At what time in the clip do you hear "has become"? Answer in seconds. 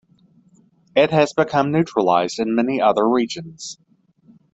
1.11-1.69